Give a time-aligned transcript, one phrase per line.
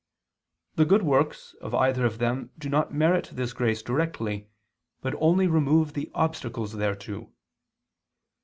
[0.77, 4.49] The good works of either of them do not merit this grace directly,
[4.99, 7.29] but only remove the obstacles thereto.